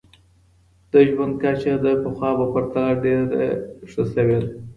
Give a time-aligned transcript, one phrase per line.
[0.91, 3.41] د ژوند کچه د پخوا په پرتله ډېره
[3.91, 4.49] ښه سوي ده.